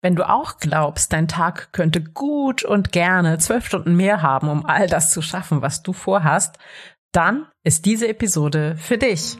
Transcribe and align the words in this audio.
Wenn 0.00 0.14
du 0.14 0.28
auch 0.28 0.58
glaubst, 0.58 1.12
dein 1.12 1.26
Tag 1.26 1.72
könnte 1.72 2.00
gut 2.00 2.62
und 2.62 2.92
gerne 2.92 3.38
zwölf 3.38 3.66
Stunden 3.66 3.96
mehr 3.96 4.22
haben, 4.22 4.48
um 4.48 4.64
all 4.64 4.86
das 4.86 5.10
zu 5.10 5.22
schaffen, 5.22 5.60
was 5.60 5.82
du 5.82 5.92
vorhast, 5.92 6.56
dann 7.10 7.46
ist 7.64 7.84
diese 7.84 8.06
Episode 8.06 8.76
für 8.76 8.96
dich. 8.96 9.38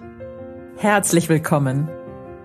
Herzlich 0.76 1.28
willkommen. 1.28 1.88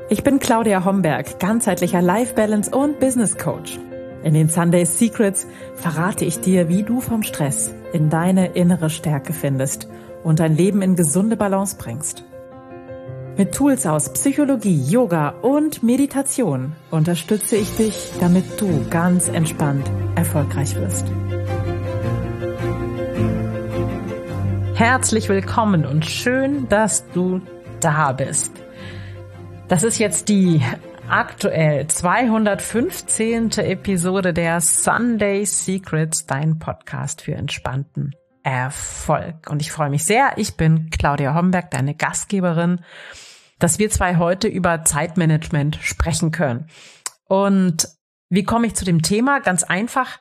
Ich 0.09 0.23
bin 0.23 0.37
Claudia 0.37 0.85
Homberg, 0.85 1.39
ganzheitlicher 1.39 2.03
Life 2.03 2.35
Balance 2.35 2.69
und 2.69 2.99
Business 2.99 3.35
Coach. 3.35 3.79
In 4.23 4.35
den 4.35 4.47
Sunday 4.47 4.85
Secrets 4.85 5.47
verrate 5.73 6.23
ich 6.23 6.39
dir, 6.39 6.69
wie 6.69 6.83
du 6.83 7.01
vom 7.01 7.23
Stress 7.23 7.73
in 7.93 8.11
deine 8.11 8.53
innere 8.53 8.91
Stärke 8.91 9.33
findest 9.33 9.87
und 10.23 10.39
dein 10.39 10.55
Leben 10.55 10.83
in 10.83 10.95
gesunde 10.95 11.35
Balance 11.35 11.77
bringst. 11.77 12.25
Mit 13.35 13.51
Tools 13.55 13.87
aus 13.87 14.13
Psychologie, 14.13 14.79
Yoga 14.87 15.29
und 15.29 15.81
Meditation 15.81 16.75
unterstütze 16.91 17.55
ich 17.55 17.75
dich, 17.75 18.11
damit 18.19 18.61
du 18.61 18.85
ganz 18.91 19.27
entspannt 19.27 19.89
erfolgreich 20.15 20.75
wirst. 20.75 21.07
Herzlich 24.75 25.29
willkommen 25.29 25.83
und 25.83 26.05
schön, 26.05 26.69
dass 26.69 27.09
du 27.09 27.41
da 27.79 28.11
bist. 28.11 28.51
Das 29.67 29.81
ist 29.81 29.97
jetzt 29.97 30.29
die 30.29 30.61
aktuell 31.09 31.87
215. 31.87 33.49
Episode 33.57 34.33
der 34.33 34.61
Sunday 34.61 35.43
Secrets, 35.45 36.27
dein 36.27 36.59
Podcast 36.59 37.23
für 37.23 37.33
entspannten 37.33 38.13
Erfolg. 38.43 39.49
Und 39.49 39.61
ich 39.61 39.71
freue 39.71 39.89
mich 39.89 40.03
sehr. 40.03 40.33
Ich 40.35 40.57
bin 40.57 40.89
Claudia 40.89 41.33
Homberg, 41.33 41.71
deine 41.71 41.95
Gastgeberin 41.95 42.81
dass 43.63 43.79
wir 43.79 43.89
zwei 43.89 44.17
heute 44.17 44.49
über 44.49 44.83
Zeitmanagement 44.83 45.77
sprechen 45.81 46.31
können. 46.31 46.67
Und 47.29 47.87
wie 48.29 48.43
komme 48.43 48.67
ich 48.67 48.75
zu 48.75 48.83
dem 48.83 49.01
Thema? 49.01 49.39
Ganz 49.39 49.63
einfach. 49.63 50.19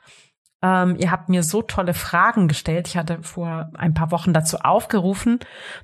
Ähm, 0.61 0.95
ihr 0.97 1.11
habt 1.11 1.27
mir 1.27 1.43
so 1.43 1.61
tolle 1.61 1.93
Fragen 1.93 2.47
gestellt. 2.47 2.87
Ich 2.87 2.95
hatte 2.95 3.21
vor 3.21 3.69
ein 3.73 3.93
paar 3.93 4.11
Wochen 4.11 4.31
dazu 4.31 4.59
aufgerufen, 4.59 5.39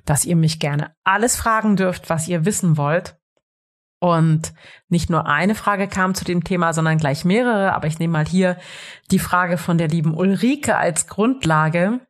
dass 0.06 0.24
ihr 0.24 0.36
mich 0.36 0.58
gerne 0.58 0.94
alles 1.04 1.36
fragen 1.36 1.76
dürft, 1.76 2.08
was 2.08 2.28
ihr 2.28 2.46
wissen 2.46 2.78
wollt. 2.78 3.18
Und 3.98 4.54
nicht 4.88 5.10
nur 5.10 5.26
eine 5.26 5.54
Frage 5.54 5.86
kam 5.86 6.14
zu 6.14 6.24
dem 6.24 6.44
Thema, 6.44 6.72
sondern 6.72 6.96
gleich 6.96 7.26
mehrere. 7.26 7.74
Aber 7.74 7.88
ich 7.88 7.98
nehme 7.98 8.14
mal 8.14 8.26
hier 8.26 8.56
die 9.10 9.18
Frage 9.18 9.58
von 9.58 9.76
der 9.76 9.88
lieben 9.88 10.14
Ulrike 10.14 10.78
als 10.78 11.08
Grundlage, 11.08 12.00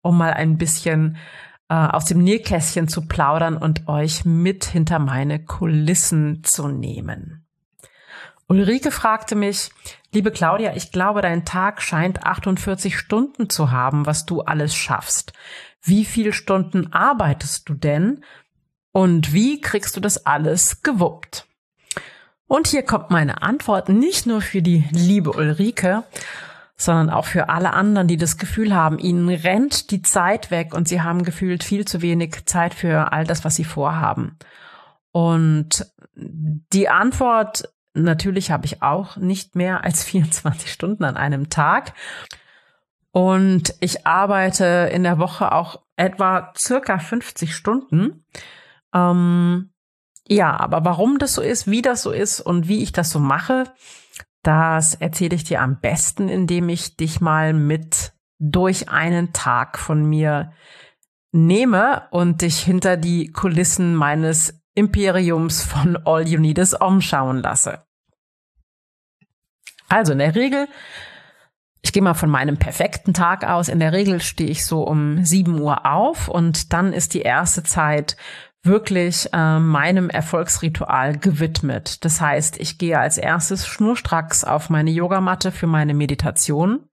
um 0.00 0.16
mal 0.16 0.32
ein 0.32 0.56
bisschen 0.56 1.18
aus 1.68 2.04
dem 2.04 2.18
Nähkästchen 2.22 2.88
zu 2.88 3.06
plaudern 3.06 3.56
und 3.56 3.88
euch 3.88 4.24
mit 4.24 4.64
hinter 4.64 4.98
meine 4.98 5.44
Kulissen 5.44 6.44
zu 6.44 6.68
nehmen. 6.68 7.46
Ulrike 8.46 8.90
fragte 8.90 9.34
mich, 9.34 9.70
liebe 10.12 10.30
Claudia, 10.30 10.76
ich 10.76 10.92
glaube, 10.92 11.22
dein 11.22 11.46
Tag 11.46 11.80
scheint 11.80 12.24
48 12.24 12.98
Stunden 12.98 13.48
zu 13.48 13.70
haben, 13.70 14.04
was 14.04 14.26
du 14.26 14.42
alles 14.42 14.74
schaffst. 14.74 15.32
Wie 15.82 16.04
viele 16.04 16.32
Stunden 16.32 16.92
arbeitest 16.92 17.68
du 17.68 17.74
denn? 17.74 18.22
Und 18.92 19.32
wie 19.32 19.60
kriegst 19.60 19.96
du 19.96 20.00
das 20.00 20.26
alles 20.26 20.82
gewuppt? 20.82 21.46
Und 22.46 22.68
hier 22.68 22.82
kommt 22.82 23.10
meine 23.10 23.42
Antwort 23.42 23.88
nicht 23.88 24.26
nur 24.26 24.42
für 24.42 24.60
die 24.60 24.84
liebe 24.90 25.32
Ulrike, 25.32 26.04
sondern 26.76 27.10
auch 27.10 27.26
für 27.26 27.48
alle 27.48 27.72
anderen, 27.72 28.08
die 28.08 28.16
das 28.16 28.36
Gefühl 28.36 28.74
haben, 28.74 28.98
ihnen 28.98 29.28
rennt 29.28 29.90
die 29.90 30.02
Zeit 30.02 30.50
weg 30.50 30.74
und 30.74 30.88
sie 30.88 31.02
haben 31.02 31.22
gefühlt 31.22 31.62
viel 31.62 31.84
zu 31.84 32.02
wenig 32.02 32.46
Zeit 32.46 32.74
für 32.74 33.12
all 33.12 33.24
das, 33.24 33.44
was 33.44 33.56
sie 33.56 33.64
vorhaben. 33.64 34.38
Und 35.12 35.86
die 36.16 36.88
Antwort, 36.88 37.68
natürlich 37.94 38.50
habe 38.50 38.66
ich 38.66 38.82
auch 38.82 39.16
nicht 39.16 39.54
mehr 39.54 39.84
als 39.84 40.02
24 40.04 40.72
Stunden 40.72 41.04
an 41.04 41.16
einem 41.16 41.48
Tag. 41.48 41.94
Und 43.12 43.74
ich 43.78 44.06
arbeite 44.06 44.90
in 44.92 45.04
der 45.04 45.18
Woche 45.18 45.52
auch 45.52 45.80
etwa 45.96 46.52
circa 46.58 46.98
50 46.98 47.54
Stunden. 47.54 48.24
Ähm, 48.92 49.70
ja, 50.26 50.56
aber 50.58 50.84
warum 50.84 51.18
das 51.18 51.34
so 51.34 51.42
ist, 51.42 51.70
wie 51.70 51.82
das 51.82 52.02
so 52.02 52.10
ist 52.10 52.40
und 52.40 52.66
wie 52.66 52.82
ich 52.82 52.90
das 52.90 53.10
so 53.10 53.20
mache, 53.20 53.72
das 54.46 54.94
erzähle 54.94 55.34
ich 55.34 55.44
dir 55.44 55.60
am 55.60 55.80
besten, 55.80 56.28
indem 56.28 56.68
ich 56.68 56.96
dich 56.96 57.20
mal 57.20 57.52
mit 57.52 58.12
durch 58.38 58.88
einen 58.88 59.32
Tag 59.32 59.78
von 59.78 60.04
mir 60.04 60.52
nehme 61.32 62.06
und 62.10 62.42
dich 62.42 62.60
hinter 62.60 62.96
die 62.96 63.32
Kulissen 63.32 63.94
meines 63.94 64.62
Imperiums 64.74 65.62
von 65.62 65.96
All 66.04 66.26
You 66.28 66.38
Need 66.38 66.58
Is 66.58 66.74
umschauen 66.74 67.38
lasse. 67.38 67.84
Also 69.88 70.12
in 70.12 70.18
der 70.18 70.34
Regel, 70.34 70.68
ich 71.82 71.92
gehe 71.92 72.02
mal 72.02 72.14
von 72.14 72.30
meinem 72.30 72.56
perfekten 72.56 73.14
Tag 73.14 73.44
aus, 73.44 73.68
in 73.68 73.78
der 73.78 73.92
Regel 73.92 74.20
stehe 74.20 74.50
ich 74.50 74.64
so 74.64 74.82
um 74.82 75.24
7 75.24 75.60
Uhr 75.60 75.86
auf 75.86 76.28
und 76.28 76.72
dann 76.72 76.92
ist 76.92 77.14
die 77.14 77.22
erste 77.22 77.62
Zeit 77.62 78.16
wirklich 78.64 79.28
äh, 79.32 79.58
meinem 79.58 80.10
Erfolgsritual 80.10 81.18
gewidmet. 81.18 82.04
Das 82.04 82.20
heißt, 82.20 82.58
ich 82.58 82.78
gehe 82.78 82.98
als 82.98 83.18
erstes 83.18 83.66
schnurstracks 83.66 84.42
auf 84.42 84.70
meine 84.70 84.90
Yogamatte 84.90 85.52
für 85.52 85.66
meine 85.66 85.94
Meditation 85.94 86.88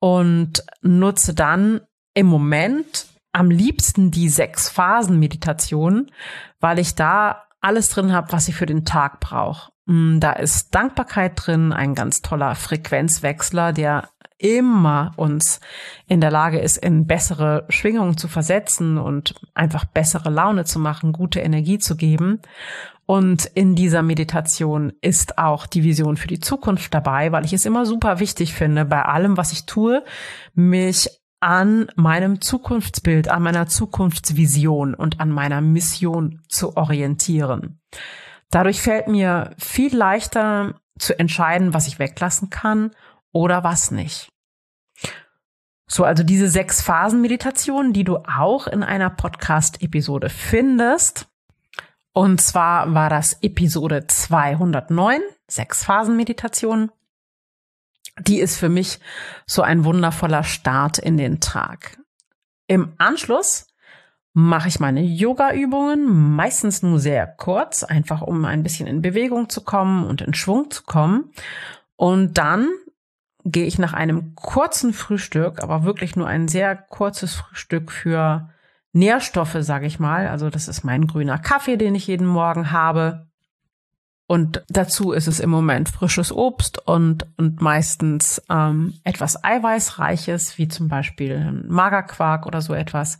und 0.00 0.64
nutze 0.82 1.34
dann 1.34 1.80
im 2.14 2.26
Moment 2.26 3.06
am 3.32 3.50
liebsten 3.50 4.10
die 4.10 4.28
sechs 4.28 4.68
Phasen 4.68 5.18
Meditation, 5.18 6.10
weil 6.60 6.78
ich 6.78 6.94
da 6.94 7.44
alles 7.60 7.88
drin 7.88 8.12
habe, 8.12 8.32
was 8.32 8.48
ich 8.48 8.54
für 8.54 8.66
den 8.66 8.84
Tag 8.84 9.20
brauche. 9.20 9.70
Mm, 9.86 10.18
da 10.18 10.32
ist 10.32 10.74
Dankbarkeit 10.74 11.32
drin, 11.36 11.72
ein 11.72 11.94
ganz 11.94 12.20
toller 12.20 12.54
Frequenzwechsler, 12.54 13.72
der 13.72 14.08
immer 14.42 15.12
uns 15.16 15.60
in 16.08 16.20
der 16.20 16.30
Lage 16.30 16.58
ist, 16.58 16.76
in 16.76 17.06
bessere 17.06 17.64
Schwingungen 17.68 18.16
zu 18.16 18.26
versetzen 18.26 18.98
und 18.98 19.34
einfach 19.54 19.84
bessere 19.84 20.30
Laune 20.30 20.64
zu 20.64 20.78
machen, 20.78 21.12
gute 21.12 21.40
Energie 21.40 21.78
zu 21.78 21.96
geben. 21.96 22.40
Und 23.06 23.46
in 23.46 23.74
dieser 23.76 24.02
Meditation 24.02 24.92
ist 25.00 25.38
auch 25.38 25.66
die 25.66 25.84
Vision 25.84 26.16
für 26.16 26.28
die 26.28 26.40
Zukunft 26.40 26.92
dabei, 26.92 27.30
weil 27.30 27.44
ich 27.44 27.52
es 27.52 27.66
immer 27.66 27.86
super 27.86 28.18
wichtig 28.18 28.54
finde, 28.54 28.84
bei 28.84 29.02
allem, 29.02 29.36
was 29.36 29.52
ich 29.52 29.64
tue, 29.66 30.04
mich 30.54 31.08
an 31.40 31.88
meinem 31.96 32.40
Zukunftsbild, 32.40 33.28
an 33.28 33.42
meiner 33.42 33.66
Zukunftsvision 33.66 34.94
und 34.94 35.20
an 35.20 35.30
meiner 35.30 35.60
Mission 35.60 36.40
zu 36.48 36.76
orientieren. 36.76 37.80
Dadurch 38.50 38.80
fällt 38.80 39.08
mir 39.08 39.54
viel 39.58 39.96
leichter 39.96 40.74
zu 40.98 41.18
entscheiden, 41.18 41.74
was 41.74 41.86
ich 41.86 41.98
weglassen 41.98 42.50
kann 42.50 42.92
oder 43.32 43.64
was 43.64 43.90
nicht. 43.90 44.31
So, 45.86 46.04
also 46.04 46.22
diese 46.22 46.48
sechs 46.48 46.80
Phasen 46.80 47.20
Meditation, 47.20 47.92
die 47.92 48.04
du 48.04 48.16
auch 48.18 48.66
in 48.66 48.82
einer 48.82 49.10
Podcast-Episode 49.10 50.28
findest. 50.30 51.28
Und 52.12 52.40
zwar 52.40 52.94
war 52.94 53.10
das 53.10 53.42
Episode 53.42 54.06
209, 54.06 55.20
sechs 55.48 55.84
Phasen 55.84 56.16
Meditation. 56.16 56.90
Die 58.18 58.40
ist 58.40 58.58
für 58.58 58.68
mich 58.68 59.00
so 59.46 59.62
ein 59.62 59.84
wundervoller 59.84 60.44
Start 60.44 60.98
in 60.98 61.16
den 61.16 61.40
Tag. 61.40 61.98
Im 62.66 62.92
Anschluss 62.98 63.66
mache 64.34 64.68
ich 64.68 64.80
meine 64.80 65.02
Yoga-Übungen, 65.02 66.34
meistens 66.34 66.82
nur 66.82 66.98
sehr 66.98 67.26
kurz, 67.26 67.84
einfach 67.84 68.22
um 68.22 68.44
ein 68.44 68.62
bisschen 68.62 68.86
in 68.86 69.02
Bewegung 69.02 69.48
zu 69.48 69.62
kommen 69.62 70.04
und 70.04 70.22
in 70.22 70.34
Schwung 70.34 70.70
zu 70.70 70.84
kommen. 70.84 71.30
Und 71.96 72.38
dann 72.38 72.68
gehe 73.44 73.66
ich 73.66 73.78
nach 73.78 73.92
einem 73.92 74.34
kurzen 74.34 74.92
Frühstück, 74.92 75.62
aber 75.62 75.84
wirklich 75.84 76.16
nur 76.16 76.26
ein 76.26 76.48
sehr 76.48 76.76
kurzes 76.76 77.34
Frühstück 77.34 77.90
für 77.90 78.50
Nährstoffe, 78.92 79.56
sage 79.60 79.86
ich 79.86 79.98
mal. 79.98 80.28
Also 80.28 80.50
das 80.50 80.68
ist 80.68 80.84
mein 80.84 81.06
grüner 81.06 81.38
Kaffee, 81.38 81.76
den 81.76 81.94
ich 81.94 82.06
jeden 82.06 82.26
Morgen 82.26 82.70
habe. 82.70 83.26
Und 84.26 84.64
dazu 84.68 85.12
ist 85.12 85.26
es 85.26 85.40
im 85.40 85.50
Moment 85.50 85.88
frisches 85.88 86.32
Obst 86.32 86.86
und, 86.86 87.26
und 87.36 87.60
meistens 87.60 88.40
ähm, 88.48 88.94
etwas 89.04 89.42
Eiweißreiches, 89.44 90.56
wie 90.56 90.68
zum 90.68 90.88
Beispiel 90.88 91.64
Magerquark 91.68 92.46
oder 92.46 92.62
so 92.62 92.72
etwas. 92.72 93.18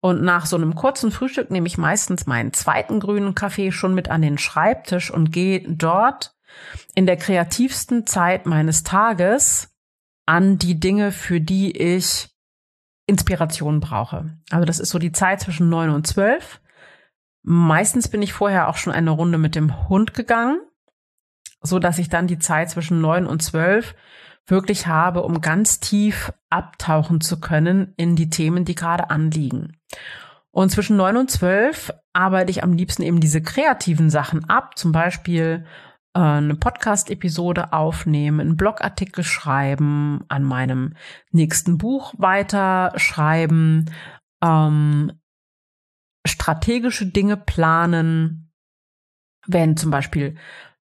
Und 0.00 0.22
nach 0.22 0.46
so 0.46 0.56
einem 0.56 0.74
kurzen 0.74 1.10
Frühstück 1.10 1.50
nehme 1.50 1.66
ich 1.66 1.78
meistens 1.78 2.26
meinen 2.26 2.52
zweiten 2.52 3.00
grünen 3.00 3.34
Kaffee 3.34 3.72
schon 3.72 3.94
mit 3.94 4.10
an 4.10 4.22
den 4.22 4.36
Schreibtisch 4.36 5.10
und 5.10 5.32
gehe 5.32 5.64
dort 5.68 6.35
in 6.94 7.06
der 7.06 7.16
kreativsten 7.16 8.06
Zeit 8.06 8.46
meines 8.46 8.82
Tages 8.82 9.74
an 10.26 10.58
die 10.58 10.80
Dinge, 10.80 11.12
für 11.12 11.40
die 11.40 11.76
ich 11.76 12.28
Inspiration 13.06 13.80
brauche. 13.80 14.36
Also 14.50 14.64
das 14.64 14.80
ist 14.80 14.90
so 14.90 14.98
die 14.98 15.12
Zeit 15.12 15.40
zwischen 15.40 15.68
neun 15.68 15.90
und 15.90 16.06
zwölf. 16.06 16.60
Meistens 17.42 18.08
bin 18.08 18.22
ich 18.22 18.32
vorher 18.32 18.68
auch 18.68 18.76
schon 18.76 18.92
eine 18.92 19.10
Runde 19.10 19.38
mit 19.38 19.54
dem 19.54 19.88
Hund 19.88 20.14
gegangen, 20.14 20.60
so 21.62 21.78
dass 21.78 21.98
ich 21.98 22.08
dann 22.08 22.26
die 22.26 22.40
Zeit 22.40 22.70
zwischen 22.70 23.00
neun 23.00 23.26
und 23.26 23.42
zwölf 23.42 23.94
wirklich 24.48 24.86
habe, 24.86 25.22
um 25.22 25.40
ganz 25.40 25.80
tief 25.80 26.32
abtauchen 26.50 27.20
zu 27.20 27.40
können 27.40 27.94
in 27.96 28.16
die 28.16 28.30
Themen, 28.30 28.64
die 28.64 28.74
gerade 28.74 29.10
anliegen. 29.10 29.76
Und 30.50 30.70
zwischen 30.70 30.96
neun 30.96 31.16
und 31.16 31.30
zwölf 31.30 31.92
arbeite 32.12 32.50
ich 32.50 32.62
am 32.62 32.72
liebsten 32.72 33.02
eben 33.02 33.20
diese 33.20 33.42
kreativen 33.42 34.10
Sachen 34.10 34.48
ab, 34.48 34.78
zum 34.78 34.90
Beispiel 34.90 35.66
eine 36.20 36.54
Podcast-Episode 36.54 37.72
aufnehmen, 37.72 38.40
einen 38.40 38.56
Blogartikel 38.56 39.24
schreiben, 39.24 40.24
an 40.28 40.44
meinem 40.44 40.94
nächsten 41.30 41.78
Buch 41.78 42.14
weiterschreiben, 42.18 43.90
ähm, 44.42 45.12
strategische 46.26 47.06
Dinge 47.06 47.36
planen, 47.36 48.52
wenn 49.46 49.76
zum 49.76 49.90
Beispiel 49.90 50.36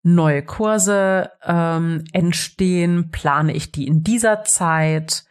neue 0.03 0.43
Kurse 0.43 1.31
ähm, 1.43 2.03
entstehen, 2.13 3.11
plane 3.11 3.53
ich 3.53 3.71
die 3.71 3.87
in 3.87 4.03
dieser 4.03 4.43
Zeit. 4.43 5.25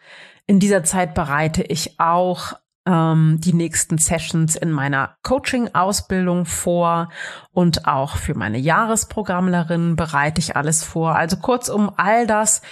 In 0.47 0.61
dieser 0.61 0.85
Zeit 0.85 1.15
bereite 1.15 1.63
ich 1.63 1.99
auch 2.01 2.55
die 2.87 3.53
nächsten 3.53 3.99
Sessions 3.99 4.57
in 4.57 4.73
meiner 4.73 5.19
Coaching-Ausbildung 5.23 6.47
vor 6.47 7.11
und 7.51 7.87
auch 7.87 8.17
für 8.17 8.35
meine 8.35 8.57
Jahresprogrammlerin 8.57 9.95
bereite 9.95 10.41
ich 10.41 10.57
alles 10.57 10.85
vor. 10.85 11.15
Also 11.15 11.37
kurzum, 11.37 11.93
all 11.99 12.27
das, 12.27 12.63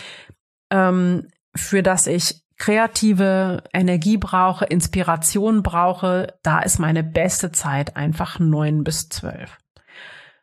ähm, 0.71 1.29
für 1.55 1.83
das 1.83 2.07
ich 2.07 2.47
kreative 2.59 3.63
Energie 3.73 4.17
brauche, 4.17 4.65
Inspiration 4.65 5.63
brauche, 5.63 6.35
da 6.43 6.61
ist 6.61 6.79
meine 6.79 7.05
beste 7.05 7.53
Zeit 7.53 7.97
einfach 7.97 8.39
neun 8.39 8.85
bis 8.85 9.11
zwölf. 9.11 9.59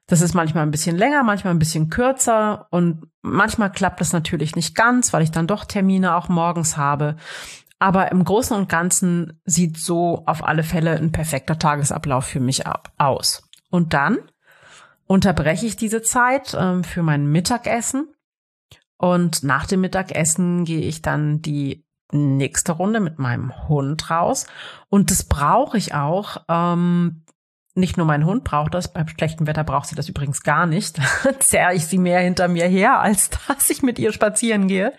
Das 0.06 0.22
ist 0.22 0.34
manchmal 0.34 0.64
ein 0.64 0.72
bisschen 0.72 0.98
länger, 0.98 1.24
manchmal 1.24 1.54
ein 1.54 1.60
bisschen 1.60 1.90
kürzer 1.90 2.68
und 2.72 3.08
manchmal 3.22 3.72
klappt 3.72 4.02
es 4.02 4.12
natürlich 4.12 4.56
nicht 4.56 4.76
ganz, 4.76 5.14
weil 5.14 5.24
ich 5.24 5.32
dann 5.32 5.48
doch 5.48 5.64
Termine 5.64 6.16
auch 6.16 6.28
morgens 6.28 6.76
habe. 6.76 7.16
Aber 7.80 8.12
im 8.12 8.24
Großen 8.24 8.56
und 8.56 8.70
Ganzen 8.70 9.42
sieht 9.46 9.78
so 9.78 10.24
auf 10.26 10.44
alle 10.44 10.64
Fälle 10.64 10.98
ein 10.98 11.12
perfekter 11.12 11.60
Tagesablauf 11.60 12.26
für 12.26 12.40
mich 12.40 12.66
ab, 12.66 12.94
aus. 12.98 13.50
Und 13.70 13.94
dann 13.94 14.20
unterbreche 15.06 15.66
ich 15.66 15.76
diese 15.76 16.02
Zeit 16.02 16.56
ähm, 16.58 16.84
für 16.84 17.04
mein 17.04 17.28
Mittagessen. 17.28 18.08
Und 18.98 19.44
nach 19.44 19.66
dem 19.66 19.82
Mittagessen 19.82 20.64
gehe 20.64 20.82
ich 20.82 21.02
dann 21.02 21.42
die 21.42 21.86
nächste 22.14 22.74
Runde 22.74 23.00
mit 23.00 23.20
meinem 23.20 23.68
Hund 23.68 24.10
raus. 24.10 24.46
Und 24.90 25.12
das 25.12 25.24
brauche 25.24 25.78
ich 25.78 25.94
auch, 25.94 26.38
ähm, 26.48 27.24
nicht 27.76 27.98
nur 27.98 28.06
mein 28.06 28.26
Hund 28.26 28.44
braucht 28.44 28.76
das, 28.76 28.94
beim 28.94 29.08
schlechten 29.08 29.48
Wetter 29.48 29.64
braucht 29.64 29.88
sie 29.88 29.96
das 29.96 30.08
übrigens 30.08 30.44
gar 30.44 30.68
nicht. 30.68 31.00
Zerre 31.40 31.74
ich 31.74 31.88
sie 31.88 31.98
mehr 31.98 32.20
hinter 32.20 32.48
mir 32.48 32.68
her, 32.68 33.00
als 33.00 33.30
dass 33.48 33.70
ich 33.70 33.82
mit 33.82 34.00
ihr 34.00 34.14
spazieren 34.14 34.68
gehe. 34.68 34.94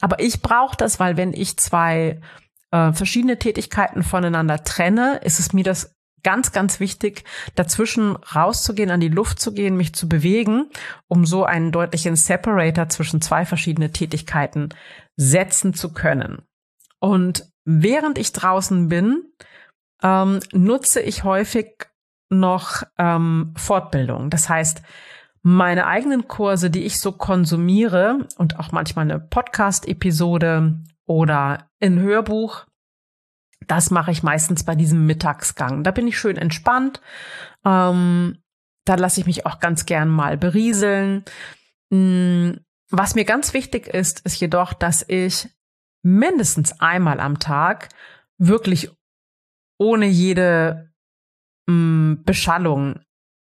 Aber 0.00 0.20
ich 0.20 0.42
brauche 0.42 0.76
das, 0.76 1.00
weil 1.00 1.16
wenn 1.16 1.32
ich 1.32 1.56
zwei 1.56 2.20
äh, 2.70 2.92
verschiedene 2.92 3.38
Tätigkeiten 3.38 4.02
voneinander 4.02 4.64
trenne, 4.64 5.20
ist 5.22 5.38
es 5.38 5.52
mir 5.52 5.64
das 5.64 5.94
ganz, 6.24 6.52
ganz 6.52 6.80
wichtig, 6.80 7.24
dazwischen 7.54 8.16
rauszugehen, 8.16 8.90
an 8.90 9.00
die 9.00 9.08
Luft 9.08 9.38
zu 9.38 9.52
gehen, 9.52 9.76
mich 9.76 9.94
zu 9.94 10.08
bewegen, 10.08 10.70
um 11.06 11.26
so 11.26 11.44
einen 11.44 11.70
deutlichen 11.70 12.16
Separator 12.16 12.88
zwischen 12.88 13.20
zwei 13.20 13.44
verschiedene 13.44 13.92
Tätigkeiten 13.92 14.70
setzen 15.16 15.74
zu 15.74 15.92
können. 15.92 16.42
Und 16.98 17.46
während 17.64 18.18
ich 18.18 18.32
draußen 18.32 18.88
bin, 18.88 19.22
ähm, 20.02 20.40
nutze 20.52 21.00
ich 21.00 21.22
häufig 21.22 21.86
noch 22.30 22.82
ähm, 22.98 23.54
Fortbildung. 23.56 24.30
Das 24.30 24.48
heißt, 24.48 24.82
meine 25.46 25.86
eigenen 25.86 26.26
Kurse, 26.26 26.70
die 26.70 26.84
ich 26.84 26.98
so 26.98 27.12
konsumiere 27.12 28.26
und 28.38 28.58
auch 28.58 28.72
manchmal 28.72 29.04
eine 29.04 29.20
Podcast-Episode 29.20 30.80
oder 31.04 31.68
ein 31.82 32.00
Hörbuch, 32.00 32.64
das 33.66 33.90
mache 33.90 34.10
ich 34.10 34.22
meistens 34.22 34.64
bei 34.64 34.74
diesem 34.74 35.06
Mittagsgang. 35.06 35.84
Da 35.84 35.90
bin 35.90 36.08
ich 36.08 36.18
schön 36.18 36.38
entspannt. 36.38 37.02
Ähm, 37.62 38.38
da 38.86 38.94
lasse 38.94 39.20
ich 39.20 39.26
mich 39.26 39.44
auch 39.44 39.60
ganz 39.60 39.84
gern 39.84 40.08
mal 40.08 40.38
berieseln. 40.38 41.26
Hm, 41.90 42.60
was 42.88 43.14
mir 43.14 43.26
ganz 43.26 43.52
wichtig 43.52 43.88
ist, 43.88 44.20
ist 44.20 44.40
jedoch, 44.40 44.72
dass 44.72 45.04
ich 45.06 45.50
mindestens 46.02 46.80
einmal 46.80 47.20
am 47.20 47.38
Tag 47.38 47.90
wirklich 48.38 48.90
ohne 49.78 50.06
jede 50.06 50.90
mm, 51.66 52.22
Beschallung 52.24 53.00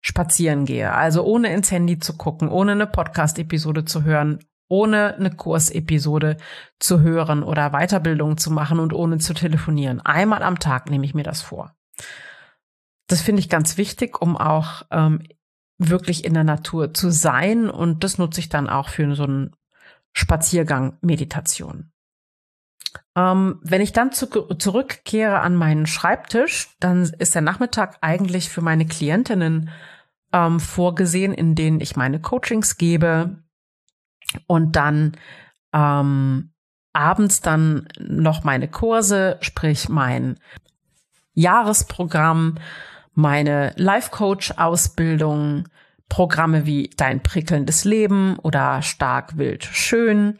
spazieren 0.04 0.66
gehe. 0.66 0.92
Also 0.92 1.24
ohne 1.24 1.52
ins 1.52 1.70
Handy 1.70 1.98
zu 1.98 2.16
gucken, 2.16 2.48
ohne 2.48 2.72
eine 2.72 2.86
Podcast-Episode 2.86 3.86
zu 3.86 4.04
hören, 4.04 4.38
ohne 4.68 5.14
eine 5.14 5.34
Kursepisode 5.34 6.36
zu 6.78 7.00
hören 7.00 7.42
oder 7.42 7.70
Weiterbildung 7.70 8.36
zu 8.36 8.50
machen 8.50 8.80
und 8.80 8.92
ohne 8.92 9.16
zu 9.16 9.32
telefonieren. 9.32 10.02
Einmal 10.02 10.42
am 10.42 10.58
Tag 10.58 10.90
nehme 10.90 11.06
ich 11.06 11.14
mir 11.14 11.22
das 11.22 11.40
vor. 11.40 11.74
Das 13.06 13.22
finde 13.22 13.40
ich 13.40 13.48
ganz 13.48 13.78
wichtig, 13.78 14.20
um 14.20 14.36
auch 14.36 14.82
ähm, 14.90 15.22
wirklich 15.78 16.24
in 16.26 16.34
der 16.34 16.44
Natur 16.44 16.92
zu 16.92 17.10
sein. 17.10 17.70
Und 17.70 18.04
das 18.04 18.18
nutze 18.18 18.40
ich 18.40 18.50
dann 18.50 18.68
auch 18.68 18.90
für 18.90 19.14
so 19.14 19.24
einen 19.24 19.56
Spaziergang, 20.12 20.98
Meditation. 21.00 21.92
Ähm, 23.16 23.58
wenn 23.62 23.80
ich 23.80 23.92
dann 23.92 24.12
zu, 24.12 24.26
zurückkehre 24.26 25.40
an 25.40 25.56
meinen 25.56 25.86
Schreibtisch, 25.86 26.68
dann 26.78 27.04
ist 27.18 27.34
der 27.34 27.42
Nachmittag 27.42 27.96
eigentlich 28.02 28.50
für 28.50 28.60
meine 28.60 28.86
Klientinnen 28.86 29.70
ähm, 30.34 30.58
vorgesehen, 30.58 31.32
in 31.32 31.54
denen 31.54 31.80
ich 31.80 31.94
meine 31.96 32.20
Coachings 32.20 32.76
gebe 32.76 33.38
und 34.48 34.74
dann 34.74 35.16
ähm, 35.72 36.50
abends 36.92 37.40
dann 37.40 37.88
noch 38.00 38.42
meine 38.42 38.68
Kurse, 38.68 39.38
sprich 39.40 39.88
mein 39.88 40.38
Jahresprogramm, 41.34 42.58
meine 43.12 43.72
Life-Coach-Ausbildung, 43.76 45.68
Programme 46.08 46.66
wie 46.66 46.90
Dein 46.96 47.22
prickelndes 47.22 47.84
Leben 47.84 48.36
oder 48.40 48.82
Stark, 48.82 49.38
Wild, 49.38 49.64
Schön 49.64 50.38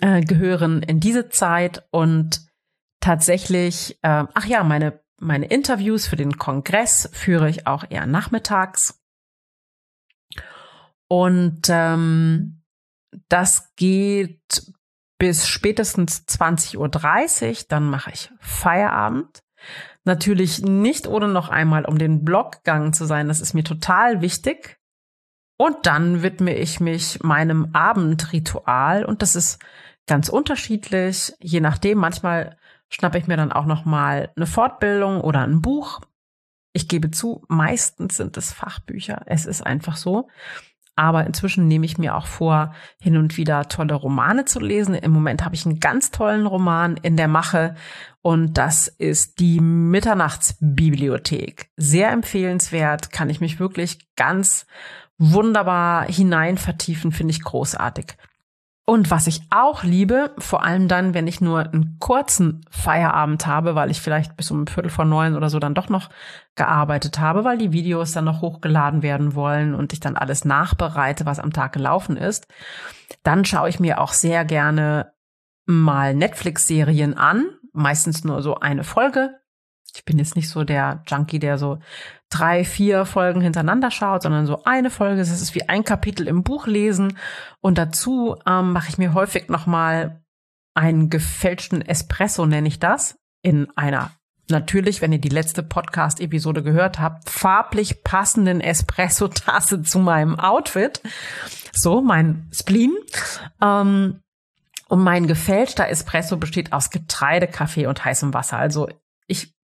äh, 0.00 0.22
gehören 0.22 0.82
in 0.82 1.00
diese 1.00 1.28
Zeit 1.28 1.86
und 1.90 2.40
tatsächlich, 3.00 3.98
äh, 4.02 4.24
ach 4.32 4.46
ja, 4.46 4.64
meine, 4.64 5.00
meine 5.18 5.46
Interviews 5.46 6.06
für 6.06 6.16
den 6.16 6.38
Kongress 6.38 7.10
führe 7.12 7.48
ich 7.48 7.66
auch 7.66 7.84
eher 7.88 8.06
nachmittags. 8.06 8.97
Und 11.08 11.62
ähm, 11.68 12.62
das 13.28 13.74
geht 13.76 14.72
bis 15.18 15.48
spätestens 15.48 16.26
20.30 16.28 16.76
Uhr, 16.78 17.66
dann 17.68 17.90
mache 17.90 18.10
ich 18.12 18.30
Feierabend. 18.40 19.42
Natürlich 20.04 20.62
nicht 20.62 21.06
ohne 21.06 21.28
noch 21.28 21.48
einmal 21.48 21.84
um 21.84 21.98
den 21.98 22.24
Blog 22.24 22.58
gegangen 22.58 22.92
zu 22.92 23.04
sein, 23.04 23.28
das 23.28 23.40
ist 23.40 23.54
mir 23.54 23.64
total 23.64 24.20
wichtig. 24.20 24.78
Und 25.58 25.86
dann 25.86 26.22
widme 26.22 26.54
ich 26.54 26.78
mich 26.78 27.22
meinem 27.22 27.74
Abendritual 27.74 29.04
und 29.04 29.22
das 29.22 29.34
ist 29.34 29.58
ganz 30.06 30.28
unterschiedlich, 30.28 31.34
je 31.40 31.60
nachdem. 31.60 31.98
Manchmal 31.98 32.56
schnappe 32.88 33.18
ich 33.18 33.26
mir 33.26 33.36
dann 33.36 33.52
auch 33.52 33.66
noch 33.66 33.84
mal 33.84 34.32
eine 34.36 34.46
Fortbildung 34.46 35.20
oder 35.20 35.42
ein 35.42 35.60
Buch. 35.60 36.00
Ich 36.72 36.88
gebe 36.88 37.10
zu, 37.10 37.44
meistens 37.48 38.16
sind 38.16 38.36
es 38.36 38.52
Fachbücher. 38.52 39.22
Es 39.26 39.46
ist 39.46 39.62
einfach 39.62 39.96
so. 39.96 40.28
Aber 40.98 41.24
inzwischen 41.24 41.68
nehme 41.68 41.86
ich 41.86 41.96
mir 41.96 42.16
auch 42.16 42.26
vor, 42.26 42.74
hin 43.00 43.16
und 43.16 43.36
wieder 43.36 43.68
tolle 43.68 43.94
Romane 43.94 44.46
zu 44.46 44.58
lesen. 44.58 44.96
Im 44.96 45.12
Moment 45.12 45.44
habe 45.44 45.54
ich 45.54 45.64
einen 45.64 45.78
ganz 45.78 46.10
tollen 46.10 46.44
Roman 46.44 46.96
in 46.96 47.16
der 47.16 47.28
Mache 47.28 47.76
und 48.20 48.58
das 48.58 48.88
ist 48.88 49.38
die 49.38 49.60
Mitternachtsbibliothek. 49.60 51.70
Sehr 51.76 52.10
empfehlenswert, 52.10 53.12
kann 53.12 53.30
ich 53.30 53.40
mich 53.40 53.60
wirklich 53.60 54.12
ganz 54.16 54.66
wunderbar 55.18 56.04
hinein 56.04 56.58
vertiefen, 56.58 57.12
finde 57.12 57.30
ich 57.30 57.44
großartig. 57.44 58.16
Und 58.88 59.10
was 59.10 59.26
ich 59.26 59.42
auch 59.50 59.82
liebe, 59.82 60.30
vor 60.38 60.64
allem 60.64 60.88
dann, 60.88 61.12
wenn 61.12 61.26
ich 61.26 61.42
nur 61.42 61.60
einen 61.60 61.98
kurzen 61.98 62.64
Feierabend 62.70 63.46
habe, 63.46 63.74
weil 63.74 63.90
ich 63.90 64.00
vielleicht 64.00 64.34
bis 64.34 64.50
um 64.50 64.66
Viertel 64.66 64.88
vor 64.90 65.04
neun 65.04 65.36
oder 65.36 65.50
so 65.50 65.58
dann 65.58 65.74
doch 65.74 65.90
noch 65.90 66.08
gearbeitet 66.54 67.18
habe, 67.18 67.44
weil 67.44 67.58
die 67.58 67.72
Videos 67.72 68.12
dann 68.12 68.24
noch 68.24 68.40
hochgeladen 68.40 69.02
werden 69.02 69.34
wollen 69.34 69.74
und 69.74 69.92
ich 69.92 70.00
dann 70.00 70.16
alles 70.16 70.46
nachbereite, 70.46 71.26
was 71.26 71.38
am 71.38 71.52
Tag 71.52 71.74
gelaufen 71.74 72.16
ist, 72.16 72.46
dann 73.22 73.44
schaue 73.44 73.68
ich 73.68 73.78
mir 73.78 74.00
auch 74.00 74.14
sehr 74.14 74.46
gerne 74.46 75.12
mal 75.66 76.14
Netflix-Serien 76.14 77.12
an, 77.12 77.44
meistens 77.74 78.24
nur 78.24 78.40
so 78.40 78.54
eine 78.54 78.84
Folge, 78.84 79.37
ich 79.98 80.04
bin 80.04 80.18
jetzt 80.18 80.36
nicht 80.36 80.48
so 80.48 80.62
der 80.62 81.02
Junkie, 81.08 81.40
der 81.40 81.58
so 81.58 81.80
drei, 82.30 82.64
vier 82.64 83.04
Folgen 83.04 83.40
hintereinander 83.40 83.90
schaut, 83.90 84.22
sondern 84.22 84.46
so 84.46 84.62
eine 84.62 84.90
Folge. 84.90 85.16
Das 85.16 85.30
ist 85.30 85.56
wie 85.56 85.68
ein 85.68 85.82
Kapitel 85.82 86.28
im 86.28 86.44
Buch 86.44 86.68
lesen. 86.68 87.18
Und 87.60 87.78
dazu 87.78 88.36
ähm, 88.46 88.72
mache 88.72 88.90
ich 88.90 88.98
mir 88.98 89.12
häufig 89.12 89.48
nochmal 89.48 90.22
einen 90.74 91.10
gefälschten 91.10 91.82
Espresso, 91.82 92.46
nenne 92.46 92.68
ich 92.68 92.78
das, 92.78 93.18
in 93.42 93.66
einer 93.74 94.12
natürlich, 94.48 95.02
wenn 95.02 95.12
ihr 95.12 95.18
die 95.18 95.28
letzte 95.28 95.64
Podcast-Episode 95.64 96.62
gehört 96.62 97.00
habt, 97.00 97.28
farblich 97.28 98.04
passenden 98.04 98.60
Espresso-Tasse 98.60 99.82
zu 99.82 99.98
meinem 99.98 100.38
Outfit. 100.38 101.02
So, 101.72 102.00
mein 102.00 102.48
Spleen. 102.52 102.94
Ähm, 103.60 104.20
und 104.86 105.02
mein 105.02 105.26
gefälschter 105.26 105.88
Espresso 105.88 106.36
besteht 106.36 106.72
aus 106.72 106.90
Getreide, 106.90 107.48
Kaffee 107.48 107.88
und 107.88 108.04
heißem 108.04 108.32
Wasser. 108.32 108.58
Also 108.58 108.88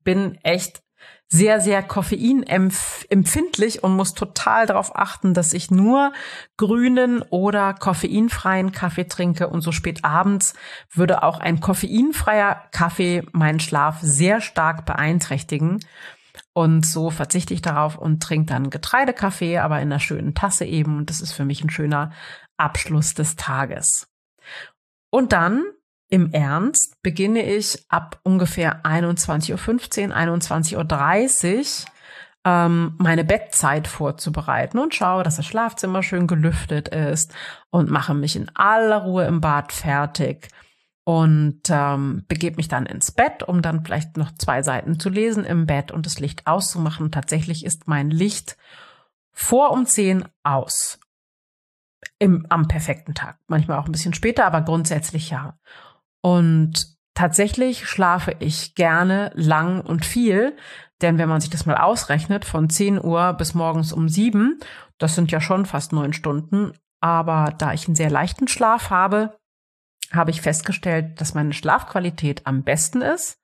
bin 0.05 0.39
echt 0.43 0.85
sehr, 1.29 1.61
sehr 1.61 1.83
koffeinempfindlich 1.83 3.83
und 3.83 3.97
muss 3.97 4.15
total 4.15 4.67
darauf 4.67 4.95
achten, 4.95 5.35
dass 5.35 5.53
ich 5.53 5.71
nur 5.71 6.13
grünen 6.57 7.23
oder 7.23 7.75
koffeinfreien 7.75 8.73
Kaffee 8.73 9.09
trinke. 9.09 9.49
Und 9.49 9.63
so 9.63 9.73
spät 9.73 10.05
abends 10.05 10.55
würde 10.93 11.25
auch 11.25 11.41
ein 11.41 11.61
koffeinfreier 11.61 12.69
Kaffee 12.71 13.25
meinen 13.33 13.59
Schlaf 13.59 13.99
sehr 14.01 14.41
stark 14.41 14.87
beeinträchtigen. 14.87 15.81
Und 16.53 16.87
so 16.87 17.11
verzichte 17.11 17.53
ich 17.53 17.63
darauf 17.63 17.99
und 17.99 18.23
trinke 18.23 18.53
dann 18.53 18.71
Getreidekaffee, 18.71 19.59
aber 19.59 19.81
in 19.81 19.91
einer 19.91 20.01
schönen 20.01 20.35
Tasse 20.35 20.65
eben. 20.65 20.99
Und 20.99 21.11
das 21.11 21.21
ist 21.21 21.33
für 21.33 21.45
mich 21.45 21.65
ein 21.65 21.71
schöner 21.71 22.13
Abschluss 22.57 23.15
des 23.15 23.35
Tages. 23.35 24.07
Und 25.11 25.33
dann 25.33 25.65
im 26.15 26.31
Ernst 26.31 27.03
beginne 27.03 27.43
ich 27.43 27.85
ab 27.89 28.21
ungefähr 28.23 28.85
21.15 28.85 30.11
Uhr, 30.11 30.17
21.30 30.17 31.57
Uhr 31.59 31.65
ähm, 32.45 32.95
meine 32.99 33.25
Bettzeit 33.25 33.89
vorzubereiten 33.89 34.79
und 34.79 34.95
schaue, 34.95 35.25
dass 35.25 35.39
das 35.39 35.47
Schlafzimmer 35.47 36.05
schön 36.05 36.29
gelüftet 36.29 36.87
ist 36.87 37.35
und 37.71 37.91
mache 37.91 38.15
mich 38.15 38.37
in 38.37 38.49
aller 38.55 38.99
Ruhe 38.99 39.25
im 39.25 39.41
Bad 39.41 39.73
fertig 39.73 40.51
und 41.03 41.63
ähm, 41.69 42.25
begebe 42.29 42.59
mich 42.59 42.69
dann 42.69 42.87
ins 42.87 43.11
Bett, 43.11 43.43
um 43.43 43.61
dann 43.61 43.85
vielleicht 43.85 44.17
noch 44.17 44.31
zwei 44.39 44.63
Seiten 44.63 45.01
zu 45.01 45.09
lesen 45.09 45.45
im 45.45 45.67
Bett 45.67 45.91
und 45.91 46.07
das 46.07 46.21
Licht 46.21 46.47
auszumachen. 46.47 47.11
tatsächlich 47.11 47.65
ist 47.65 47.89
mein 47.89 48.13
Licht 48.13 48.57
vor 49.33 49.73
um 49.73 49.85
zehn 49.85 50.25
aus. 50.45 51.01
Im, 52.21 52.47
am 52.51 52.69
perfekten 52.69 53.15
Tag. 53.15 53.39
Manchmal 53.49 53.79
auch 53.79 53.87
ein 53.87 53.93
bisschen 53.93 54.15
später, 54.15 54.47
aber 54.47 54.61
grundsätzlich 54.61 55.31
ja. 55.31 55.59
Und 56.25 56.97
tatsächlich 57.13 57.87
schlafe 57.87 58.35
ich 58.39 58.75
gerne 58.75 59.31
lang 59.35 59.83
und 59.83 60.07
viel, 60.07 60.57
denn 61.03 61.19
wenn 61.19 61.29
man 61.29 61.43
sich 61.43 61.51
das 61.51 61.67
mal 61.67 61.77
ausrechnet, 61.77 62.47
von 62.47 62.71
10 62.71 63.05
Uhr 63.05 63.35
bis 63.35 63.53
morgens 63.53 63.93
um 63.93 64.09
7, 64.09 64.59
das 64.97 65.15
sind 65.15 65.31
ja 65.33 65.43
schon 65.43 65.67
fast 65.67 65.93
neun 65.93 66.15
Stunden, 66.15 66.73
aber 67.03 67.53
da 67.59 67.75
ich 67.75 67.87
einen 67.87 67.95
sehr 67.95 68.09
leichten 68.09 68.49
Schlaf 68.49 68.89
habe, 68.89 69.39
habe 70.13 70.31
ich 70.31 70.41
festgestellt, 70.41 71.21
dass 71.21 71.35
meine 71.35 71.53
Schlafqualität 71.53 72.47
am 72.47 72.63
besten 72.63 73.03
ist. 73.03 73.39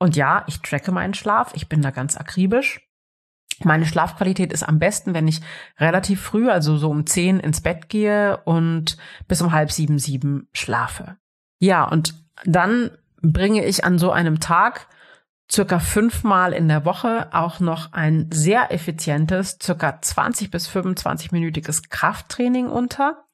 Und 0.00 0.16
ja, 0.16 0.42
ich 0.48 0.62
tracke 0.62 0.90
meinen 0.90 1.14
Schlaf, 1.14 1.52
ich 1.54 1.68
bin 1.68 1.80
da 1.80 1.92
ganz 1.92 2.16
akribisch. 2.16 2.80
Meine 3.62 3.86
Schlafqualität 3.86 4.52
ist 4.52 4.64
am 4.64 4.80
besten, 4.80 5.14
wenn 5.14 5.28
ich 5.28 5.42
relativ 5.78 6.20
früh, 6.20 6.50
also 6.50 6.76
so 6.76 6.90
um 6.90 7.06
10 7.06 7.38
ins 7.38 7.60
Bett 7.60 7.88
gehe 7.88 8.38
und 8.38 8.96
bis 9.28 9.40
um 9.42 9.52
halb 9.52 9.70
sieben, 9.70 10.00
sieben 10.00 10.48
schlafe. 10.52 11.18
Ja, 11.58 11.84
und 11.84 12.14
dann 12.44 12.90
bringe 13.22 13.64
ich 13.64 13.84
an 13.84 13.98
so 13.98 14.10
einem 14.10 14.40
Tag 14.40 14.88
circa 15.50 15.78
fünfmal 15.78 16.52
in 16.52 16.68
der 16.68 16.84
Woche 16.84 17.28
auch 17.32 17.60
noch 17.60 17.92
ein 17.92 18.30
sehr 18.32 18.72
effizientes, 18.72 19.58
circa 19.62 20.00
20 20.00 20.50
bis 20.50 20.66
25 20.66 21.32
minütiges 21.32 21.88
Krafttraining 21.90 22.68
unter, 22.68 23.24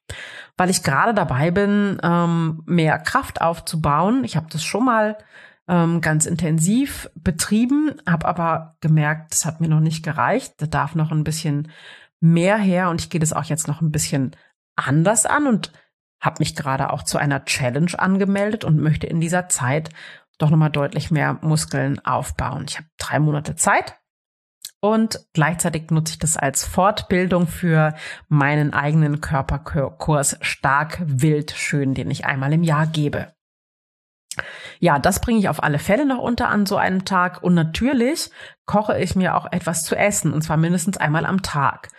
weil 0.57 0.71
ich 0.71 0.83
gerade 0.83 1.15
dabei 1.15 1.51
bin, 1.51 1.99
ähm, 2.03 2.63
mehr 2.67 2.99
Kraft 2.99 3.41
aufzubauen. 3.41 4.25
Ich 4.25 4.37
habe 4.37 4.49
das 4.51 4.65
schon 4.65 4.85
mal 4.85 5.17
ähm, 5.69 6.01
ganz 6.01 6.27
intensiv 6.27 7.09
betrieben, 7.15 7.95
habe 8.07 8.27
aber 8.27 8.77
gemerkt, 8.81 9.33
das 9.33 9.47
hat 9.47 9.61
mir 9.61 9.69
noch 9.69 9.81
nicht 9.81 10.05
gereicht. 10.05 10.55
Da 10.59 10.67
darf 10.67 10.95
noch 10.95 11.13
ein 11.13 11.25
bisschen 11.25 11.71
mehr 12.21 12.59
her 12.59 12.91
und 12.91 13.01
ich 13.01 13.09
gehe 13.09 13.21
das 13.21 13.33
auch 13.33 13.45
jetzt 13.45 13.69
noch 13.69 13.81
ein 13.81 13.93
bisschen 13.93 14.37
anders 14.77 15.27
an 15.27 15.47
und 15.47 15.73
habe 16.21 16.37
mich 16.39 16.55
gerade 16.55 16.93
auch 16.93 17.03
zu 17.03 17.19
einer 17.19 17.45
Challenge 17.45 17.99
angemeldet 17.99 18.65
und 18.65 18.79
möchte 18.79 19.07
in 19.07 19.21
dieser 19.21 19.49
Zeit 19.49 19.91
doch 20.39 20.51
nochmal 20.51 20.71
deutlich 20.71 21.11
mehr 21.11 21.39
Muskeln 21.43 21.99
aufbauen. 22.05 22.65
Ich 22.69 22.77
habe 22.77 22.89
drei 22.99 23.19
Monate 23.19 23.57
Zeit 23.57 23.97
und 24.81 25.21
gleichzeitig 25.35 25.91
nutze 25.91 26.15
ich 26.15 26.19
das 26.19 26.37
als 26.37 26.65
Fortbildung 26.65 27.47
für 27.47 27.95
meinen 28.29 28.73
eigenen 28.73 29.21
Körperkurs 29.21 30.39
Stark, 30.41 31.03
Wild, 31.05 31.51
Schön, 31.51 31.95
den 31.95 32.11
ich 32.11 32.25
einmal 32.25 32.53
im 32.53 32.63
Jahr 32.63 32.87
gebe. 32.87 33.33
Ja, 34.79 34.99
das 34.99 35.21
bringe 35.21 35.39
ich 35.39 35.49
auf 35.51 35.63
alle 35.63 35.79
Fälle 35.79 36.07
noch 36.07 36.19
unter 36.19 36.49
an 36.49 36.65
so 36.65 36.77
einem 36.77 37.05
Tag. 37.05 37.43
Und 37.43 37.55
natürlich 37.55 38.31
koche 38.65 38.99
ich 38.99 39.15
mir 39.15 39.37
auch 39.37 39.53
etwas 39.53 39.85
zu 39.85 39.97
essen, 39.97 40.33
und 40.33 40.43
zwar 40.43 40.57
mindestens 40.57 40.97
einmal 40.97 41.27
am 41.27 41.43
Tag. 41.43 41.91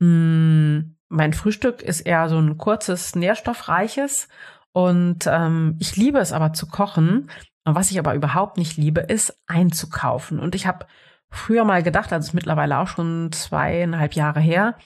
Hm, 0.00 0.96
mein 1.12 1.34
Frühstück 1.34 1.82
ist 1.82 2.00
eher 2.00 2.28
so 2.28 2.38
ein 2.38 2.58
kurzes, 2.58 3.14
nährstoffreiches. 3.14 4.28
Und 4.72 5.26
ähm, 5.26 5.76
ich 5.78 5.96
liebe 5.96 6.18
es 6.18 6.32
aber 6.32 6.52
zu 6.54 6.66
kochen. 6.66 7.30
Was 7.64 7.90
ich 7.90 7.98
aber 7.98 8.14
überhaupt 8.14 8.56
nicht 8.56 8.76
liebe, 8.76 9.00
ist 9.00 9.38
einzukaufen. 9.46 10.40
Und 10.40 10.54
ich 10.54 10.66
habe 10.66 10.86
früher 11.30 11.64
mal 11.64 11.82
gedacht, 11.82 12.12
also 12.12 12.28
ist 12.28 12.34
mittlerweile 12.34 12.78
auch 12.78 12.88
schon 12.88 13.30
zweieinhalb 13.30 14.14
Jahre 14.14 14.40
her, 14.40 14.76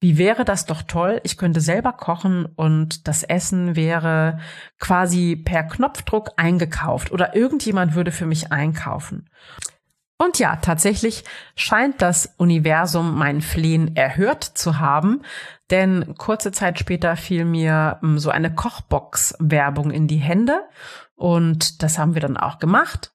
wie 0.00 0.18
wäre 0.18 0.44
das 0.44 0.66
doch 0.66 0.82
toll? 0.82 1.20
Ich 1.22 1.36
könnte 1.36 1.60
selber 1.60 1.92
kochen 1.92 2.46
und 2.46 3.06
das 3.06 3.22
Essen 3.22 3.76
wäre 3.76 4.40
quasi 4.80 5.36
per 5.36 5.62
Knopfdruck 5.62 6.30
eingekauft 6.36 7.12
oder 7.12 7.36
irgendjemand 7.36 7.94
würde 7.94 8.10
für 8.10 8.26
mich 8.26 8.50
einkaufen. 8.50 9.28
Und 10.18 10.38
ja, 10.38 10.56
tatsächlich 10.56 11.24
scheint 11.56 12.00
das 12.00 12.34
Universum 12.38 13.18
mein 13.18 13.42
Flehen 13.42 13.96
erhört 13.96 14.44
zu 14.44 14.80
haben, 14.80 15.22
denn 15.70 16.14
kurze 16.16 16.52
Zeit 16.52 16.78
später 16.78 17.16
fiel 17.16 17.44
mir 17.44 18.00
ähm, 18.02 18.18
so 18.18 18.30
eine 18.30 18.54
Kochbox-Werbung 18.54 19.90
in 19.90 20.08
die 20.08 20.16
Hände 20.16 20.60
und 21.16 21.82
das 21.82 21.98
haben 21.98 22.14
wir 22.14 22.22
dann 22.22 22.36
auch 22.38 22.58
gemacht. 22.58 23.12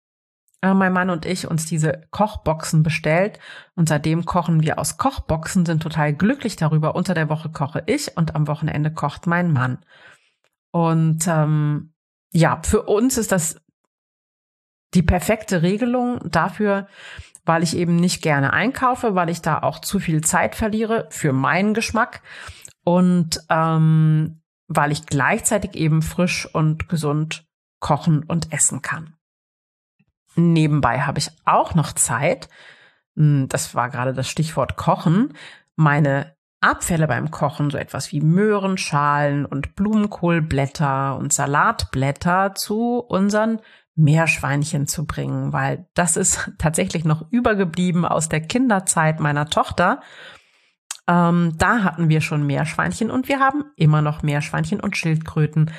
Äh, 0.62 0.74
mein 0.74 0.94
Mann 0.94 1.10
und 1.10 1.26
ich 1.26 1.50
uns 1.50 1.66
diese 1.66 2.04
Kochboxen 2.12 2.84
bestellt 2.84 3.40
und 3.76 3.90
seitdem 3.90 4.26
kochen 4.26 4.62
wir 4.62 4.78
aus 4.78 4.98
Kochboxen, 4.98 5.66
sind 5.66 5.82
total 5.82 6.14
glücklich 6.14 6.56
darüber. 6.56 6.96
Unter 6.96 7.14
der 7.14 7.30
Woche 7.30 7.50
koche 7.50 7.84
ich 7.88 8.16
und 8.16 8.36
am 8.36 8.48
Wochenende 8.48 8.92
kocht 8.92 9.26
mein 9.26 9.52
Mann. 9.52 9.80
Und 10.72 11.28
ähm, 11.28 11.94
ja, 12.32 12.62
für 12.64 12.84
uns 12.84 13.18
ist 13.18 13.32
das 13.32 13.61
die 14.94 15.04
perfekte 15.04 15.62
Regelung 15.62 16.20
dafür, 16.30 16.88
weil 17.46 17.64
ich 17.64 17.76
eben 17.76 17.96
nicht 17.96 18.22
gerne 18.22 18.54
einkaufe, 18.54 19.16
weil 19.16 19.30
ich 19.30 19.42
da 19.42 19.60
auch 19.60 19.80
zu 19.80 20.00
viel 20.00 20.22
Zeit 20.22 20.56
verliere 20.56 21.08
für 21.10 21.34
meinen 21.34 21.74
Geschmack 21.74 22.22
und 22.84 23.42
ähm, 23.50 24.42
weil 24.68 24.92
ich 24.92 25.06
gleichzeitig 25.06 25.76
eben 25.76 26.02
frisch 26.02 26.48
und 26.54 26.88
gesund 26.88 27.46
kochen 27.80 28.24
und 28.24 28.54
essen 28.54 28.82
kann. 28.82 29.16
Nebenbei 30.36 31.02
habe 31.02 31.20
ich 31.20 31.30
auch 31.46 31.76
noch 31.76 31.94
Zeit, 31.94 32.48
hm, 33.16 33.50
das 33.50 33.76
war 33.76 33.90
gerade 33.90 34.14
das 34.14 34.30
Stichwort 34.30 34.78
Kochen, 34.78 35.34
meine 35.76 36.36
Abfälle 36.62 37.08
beim 37.08 37.32
Kochen, 37.32 37.72
so 37.72 37.78
etwas 37.78 38.12
wie 38.12 38.22
Möhrenschalen 38.22 39.46
und 39.46 39.76
Blumenkohlblätter 39.76 41.18
und 41.18 41.34
Salatblätter 41.34 42.54
zu 42.56 43.00
unseren 43.00 43.60
Meerschweinchen 43.96 44.88
zu 44.88 45.06
bringen, 45.06 45.54
weil 45.54 45.88
das 45.94 46.18
ist 46.18 46.52
tatsächlich 46.58 47.06
noch 47.06 47.32
übergeblieben 47.32 48.06
aus 48.06 48.30
der 48.30 48.42
Kinderzeit 48.42 49.20
meiner 49.20 49.48
Tochter. 49.48 50.02
Ähm, 51.08 51.56
da 51.58 51.84
hatten 51.84 52.10
wir 52.10 52.22
schon 52.22 52.46
Meerschweinchen 52.46 53.12
und 53.12 53.28
wir 53.28 53.40
haben 53.40 53.66
immer 53.76 54.02
noch 54.02 54.24
Meerschweinchen 54.24 54.80
und 54.80 54.98
Schildkröten. 54.98 55.72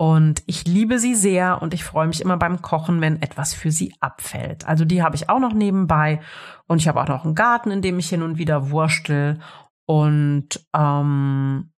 Und 0.00 0.44
ich 0.46 0.64
liebe 0.64 1.00
sie 1.00 1.16
sehr 1.16 1.60
und 1.60 1.74
ich 1.74 1.82
freue 1.82 2.06
mich 2.06 2.20
immer 2.20 2.36
beim 2.36 2.62
Kochen, 2.62 3.00
wenn 3.00 3.20
etwas 3.20 3.52
für 3.52 3.72
sie 3.72 3.92
abfällt. 3.98 4.66
Also 4.68 4.84
die 4.84 5.02
habe 5.02 5.16
ich 5.16 5.28
auch 5.28 5.40
noch 5.40 5.52
nebenbei 5.52 6.20
und 6.68 6.78
ich 6.78 6.86
habe 6.86 7.02
auch 7.02 7.08
noch 7.08 7.24
einen 7.24 7.34
Garten, 7.34 7.72
in 7.72 7.82
dem 7.82 7.98
ich 7.98 8.08
hin 8.08 8.22
und 8.22 8.38
wieder 8.38 8.70
wurstel. 8.70 9.40
Und 9.86 10.64
ähm, 10.72 11.72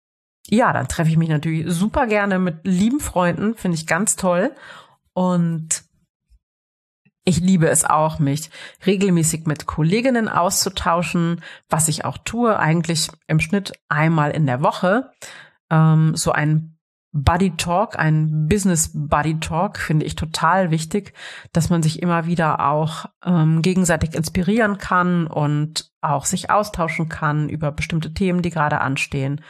ja, 0.47 0.71
dann 0.71 0.87
treffe 0.87 1.09
ich 1.09 1.17
mich 1.17 1.29
natürlich 1.29 1.65
super 1.73 2.05
gerne 2.05 2.37
mit 2.37 2.59
lieben 2.63 2.99
Freunden, 2.99 3.55
finde 3.55 3.75
ich 3.75 3.87
ganz 3.87 4.15
toll. 4.15 4.51
Und 5.13 5.83
ich 7.23 7.39
liebe 7.39 7.69
es 7.69 7.85
auch, 7.85 8.19
mich 8.19 8.49
regelmäßig 8.85 9.45
mit 9.45 9.67
Kolleginnen 9.67 10.27
auszutauschen, 10.27 11.41
was 11.69 11.87
ich 11.87 12.03
auch 12.03 12.17
tue, 12.17 12.57
eigentlich 12.57 13.09
im 13.27 13.39
Schnitt 13.39 13.73
einmal 13.89 14.31
in 14.31 14.47
der 14.47 14.61
Woche. 14.63 15.11
Ähm, 15.69 16.15
so 16.15 16.31
ein 16.31 16.77
Buddy 17.13 17.57
Talk, 17.57 17.99
ein 17.99 18.47
Business 18.47 18.91
Buddy 18.93 19.39
Talk 19.39 19.77
finde 19.77 20.05
ich 20.05 20.15
total 20.15 20.71
wichtig, 20.71 21.13
dass 21.51 21.69
man 21.69 21.83
sich 21.83 22.01
immer 22.01 22.25
wieder 22.25 22.65
auch 22.65 23.05
ähm, 23.23 23.61
gegenseitig 23.61 24.15
inspirieren 24.15 24.77
kann 24.77 25.27
und 25.27 25.91
auch 25.99 26.25
sich 26.25 26.49
austauschen 26.49 27.09
kann 27.09 27.49
über 27.49 27.71
bestimmte 27.71 28.13
Themen, 28.13 28.41
die 28.41 28.49
gerade 28.49 28.79
anstehen. 28.79 29.41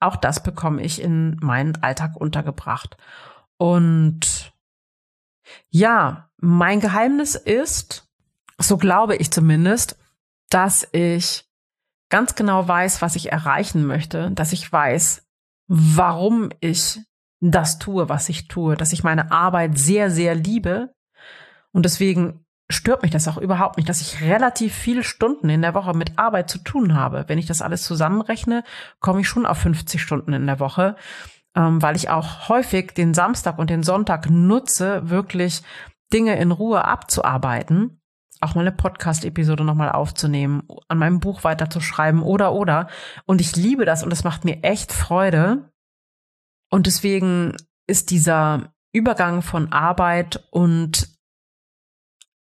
Auch 0.00 0.16
das 0.16 0.42
bekomme 0.42 0.82
ich 0.82 1.00
in 1.00 1.36
meinen 1.40 1.76
Alltag 1.82 2.16
untergebracht. 2.16 2.96
Und 3.56 4.52
ja, 5.68 6.30
mein 6.38 6.80
Geheimnis 6.80 7.34
ist, 7.34 8.08
so 8.58 8.76
glaube 8.76 9.16
ich 9.16 9.30
zumindest, 9.30 9.96
dass 10.50 10.86
ich 10.92 11.44
ganz 12.08 12.34
genau 12.34 12.66
weiß, 12.66 13.02
was 13.02 13.16
ich 13.16 13.32
erreichen 13.32 13.84
möchte, 13.86 14.30
dass 14.30 14.52
ich 14.52 14.70
weiß, 14.70 15.26
warum 15.66 16.50
ich 16.60 17.00
das 17.40 17.78
tue, 17.78 18.08
was 18.08 18.28
ich 18.28 18.48
tue, 18.48 18.76
dass 18.76 18.92
ich 18.92 19.04
meine 19.04 19.30
Arbeit 19.32 19.78
sehr, 19.78 20.10
sehr 20.10 20.34
liebe 20.34 20.94
und 21.72 21.84
deswegen 21.84 22.46
stört 22.68 23.02
mich 23.02 23.12
das 23.12 23.28
auch 23.28 23.36
überhaupt 23.36 23.76
nicht, 23.76 23.88
dass 23.88 24.00
ich 24.00 24.22
relativ 24.22 24.74
viele 24.74 25.04
Stunden 25.04 25.48
in 25.48 25.62
der 25.62 25.74
Woche 25.74 25.94
mit 25.94 26.18
Arbeit 26.18 26.50
zu 26.50 26.58
tun 26.58 26.94
habe. 26.94 27.24
Wenn 27.28 27.38
ich 27.38 27.46
das 27.46 27.62
alles 27.62 27.84
zusammenrechne, 27.84 28.64
komme 28.98 29.20
ich 29.20 29.28
schon 29.28 29.46
auf 29.46 29.58
50 29.58 30.02
Stunden 30.02 30.32
in 30.32 30.46
der 30.46 30.58
Woche, 30.58 30.96
ähm, 31.56 31.80
weil 31.82 31.96
ich 31.96 32.10
auch 32.10 32.48
häufig 32.48 32.92
den 32.92 33.14
Samstag 33.14 33.58
und 33.58 33.70
den 33.70 33.82
Sonntag 33.82 34.28
nutze, 34.30 35.08
wirklich 35.08 35.62
Dinge 36.12 36.36
in 36.36 36.52
Ruhe 36.52 36.84
abzuarbeiten, 36.84 38.00
auch 38.40 38.54
mal 38.54 38.60
eine 38.60 38.72
Podcast-Episode 38.72 39.64
nochmal 39.64 39.90
aufzunehmen, 39.90 40.68
an 40.88 40.98
meinem 40.98 41.20
Buch 41.20 41.42
weiterzuschreiben 41.42 42.22
oder 42.22 42.52
oder. 42.52 42.88
Und 43.24 43.40
ich 43.40 43.56
liebe 43.56 43.86
das 43.86 44.02
und 44.02 44.12
es 44.12 44.24
macht 44.24 44.44
mir 44.44 44.62
echt 44.62 44.92
Freude. 44.92 45.72
Und 46.70 46.86
deswegen 46.86 47.56
ist 47.86 48.10
dieser 48.10 48.74
Übergang 48.92 49.40
von 49.40 49.72
Arbeit 49.72 50.46
und 50.50 51.08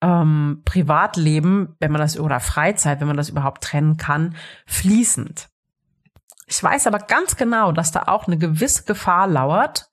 ähm, 0.02 0.64
Privatleben, 0.66 1.76
wenn 1.80 1.92
man 1.92 2.02
das 2.02 2.20
oder 2.20 2.40
Freizeit, 2.40 3.00
wenn 3.00 3.08
man 3.08 3.18
das 3.18 3.30
überhaupt 3.30 3.64
trennen 3.64 3.98
kann, 3.98 4.36
fließend. 4.66 5.53
Ich 6.48 6.62
weiß 6.62 6.88
aber 6.88 7.00
ganz 7.00 7.36
genau, 7.36 7.72
dass 7.72 7.92
da 7.92 8.04
auch 8.08 8.28
eine 8.28 8.38
gewisse 8.38 8.84
Gefahr 8.84 9.26
lauert, 9.28 9.90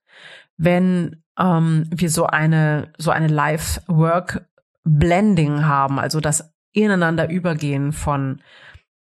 wenn 0.57 1.23
ähm, 1.39 1.87
wir 1.91 2.11
so 2.11 2.27
eine 2.27 2.93
so 2.99 3.11
eine 3.11 3.29
Life-Work-Blending 3.29 5.65
haben, 5.65 5.99
also 5.99 6.21
das 6.21 6.53
ineinander 6.73 7.31
übergehen 7.31 7.93
von 7.93 8.43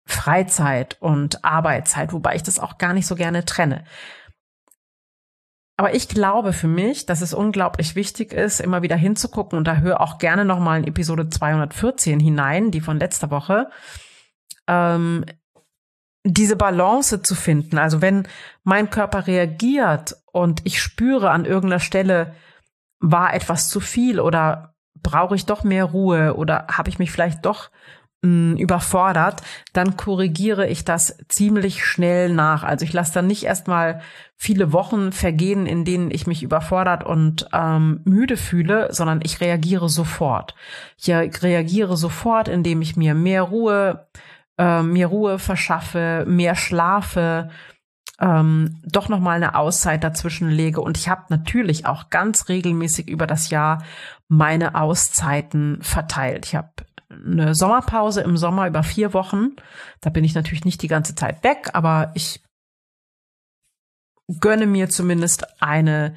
Freizeit 0.07 0.97
und 1.00 1.45
Arbeitszeit, 1.45 2.12
wobei 2.12 2.35
ich 2.35 2.43
das 2.43 2.59
auch 2.59 2.78
gar 2.78 2.95
nicht 2.95 3.07
so 3.07 3.14
gerne 3.14 3.45
trenne. 3.45 3.85
Aber 5.76 5.95
ich 5.95 6.09
glaube 6.09 6.52
für 6.52 6.67
mich, 6.67 7.07
dass 7.07 7.21
es 7.21 7.33
unglaublich 7.33 7.95
wichtig 7.95 8.33
ist, 8.33 8.59
immer 8.61 8.83
wieder 8.83 8.97
hinzugucken 8.97 9.57
und 9.59 9.69
da 9.69 9.76
höre 9.76 10.00
auch 10.00 10.19
gerne 10.19 10.45
nochmal 10.45 10.81
in 10.81 10.88
Episode 10.88 11.28
214 11.28 12.19
hinein, 12.19 12.73
die 12.73 12.81
von 12.81 12.99
letzter 12.99 13.31
Woche, 13.31 13.71
ähm, 14.67 15.25
diese 16.25 16.56
Balance 16.56 17.22
zu 17.22 17.34
finden. 17.34 17.78
Also 17.78 18.02
wenn 18.02 18.26
mein 18.64 18.90
Körper 18.90 19.26
reagiert 19.26 20.16
und 20.32 20.60
ich 20.64 20.82
spüre 20.82 21.30
an 21.30 21.44
irgendeiner 21.44 21.80
Stelle, 21.80 22.34
war 23.00 23.34
etwas 23.34 23.68
zu 23.68 23.80
viel 23.80 24.20
oder 24.20 24.75
brauche 25.02 25.37
ich 25.37 25.46
doch 25.46 25.64
mehr 25.64 25.84
Ruhe 25.84 26.34
oder 26.34 26.66
habe 26.70 26.90
ich 26.90 26.98
mich 26.98 27.12
vielleicht 27.12 27.46
doch 27.46 27.70
mh, 28.22 28.58
überfordert, 28.58 29.42
dann 29.72 29.96
korrigiere 29.96 30.66
ich 30.66 30.84
das 30.84 31.16
ziemlich 31.28 31.84
schnell 31.84 32.32
nach. 32.32 32.64
Also 32.64 32.84
ich 32.84 32.92
lasse 32.92 33.14
dann 33.14 33.26
nicht 33.26 33.44
erstmal 33.44 34.00
viele 34.37 34.72
Wochen 34.72 35.12
vergehen, 35.12 35.66
in 35.66 35.84
denen 35.84 36.10
ich 36.10 36.26
mich 36.26 36.42
überfordert 36.42 37.04
und 37.04 37.48
ähm, 37.52 38.00
müde 38.04 38.37
fühle, 38.37 38.92
sondern 38.92 39.20
ich 39.22 39.40
reagiere 39.40 39.88
sofort. 39.88 40.54
Ich 40.96 41.08
reagiere 41.08 41.96
sofort, 41.96 42.48
indem 42.48 42.82
ich 42.82 42.96
mir 42.96 43.14
mehr 43.14 43.42
Ruhe, 43.42 44.06
äh, 44.58 44.82
mir 44.82 45.06
Ruhe 45.06 45.38
verschaffe, 45.38 46.24
mehr 46.26 46.54
schlafe, 46.54 47.50
ähm, 48.20 48.80
doch 48.84 49.08
noch 49.08 49.20
mal 49.20 49.36
eine 49.36 49.54
Auszeit 49.54 50.02
dazwischen 50.02 50.50
lege 50.50 50.80
und 50.80 50.96
ich 50.96 51.08
habe 51.08 51.24
natürlich 51.28 51.86
auch 51.86 52.10
ganz 52.10 52.48
regelmäßig 52.48 53.08
über 53.08 53.26
das 53.26 53.50
Jahr 53.50 53.84
meine 54.28 54.74
Auszeiten 54.74 55.78
verteilt. 55.82 56.46
Ich 56.46 56.56
habe 56.56 56.70
eine 57.10 57.54
Sommerpause 57.54 58.20
im 58.20 58.36
Sommer 58.36 58.66
über 58.66 58.82
vier 58.82 59.14
Wochen. 59.14 59.52
Da 60.00 60.10
bin 60.10 60.24
ich 60.24 60.34
natürlich 60.34 60.64
nicht 60.64 60.82
die 60.82 60.88
ganze 60.88 61.14
Zeit 61.14 61.42
weg, 61.42 61.70
aber 61.72 62.10
ich 62.14 62.42
gönne 64.40 64.66
mir 64.66 64.90
zumindest 64.90 65.62
eine 65.62 66.14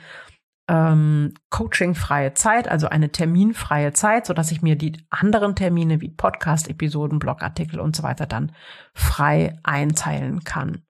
ähm, 0.71 1.33
coachingfreie 1.49 2.33
Zeit, 2.33 2.69
also 2.69 2.87
eine 2.87 3.11
terminfreie 3.11 3.91
Zeit, 3.91 4.25
so 4.25 4.33
dass 4.33 4.53
ich 4.53 4.61
mir 4.61 4.77
die 4.77 5.05
anderen 5.09 5.53
Termine 5.53 5.99
wie 5.99 6.07
Podcast-Episoden, 6.07 7.19
Blogartikel 7.19 7.81
und 7.81 7.93
so 7.93 8.03
weiter 8.03 8.25
dann 8.25 8.53
frei 8.93 9.59
einteilen 9.63 10.45
kann. 10.45 10.83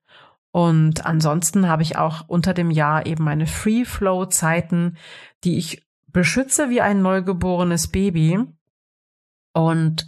Und 0.51 1.07
ansonsten 1.07 1.67
habe 1.67 1.81
ich 1.81 1.97
auch 1.97 2.25
unter 2.27 2.53
dem 2.53 2.69
Jahr 2.69 3.07
eben 3.07 3.23
meine 3.23 3.47
Free-Flow-Zeiten, 3.47 4.97
die 5.43 5.57
ich 5.57 5.83
beschütze 6.07 6.69
wie 6.69 6.81
ein 6.81 7.01
neugeborenes 7.01 7.87
Baby 7.87 8.39
und 9.53 10.07